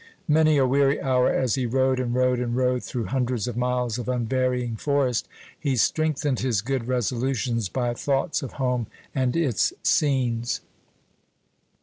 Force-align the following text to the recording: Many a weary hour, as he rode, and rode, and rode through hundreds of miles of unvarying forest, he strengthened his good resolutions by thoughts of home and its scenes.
Many 0.27 0.57
a 0.57 0.65
weary 0.65 0.99
hour, 0.99 1.29
as 1.29 1.53
he 1.53 1.67
rode, 1.67 1.99
and 1.99 2.15
rode, 2.15 2.39
and 2.39 2.55
rode 2.55 2.81
through 2.83 3.05
hundreds 3.05 3.47
of 3.47 3.55
miles 3.55 3.99
of 3.99 4.09
unvarying 4.09 4.75
forest, 4.75 5.27
he 5.59 5.75
strengthened 5.75 6.39
his 6.39 6.61
good 6.61 6.87
resolutions 6.87 7.69
by 7.69 7.93
thoughts 7.93 8.41
of 8.41 8.53
home 8.53 8.87
and 9.13 9.35
its 9.35 9.73
scenes. 9.83 10.61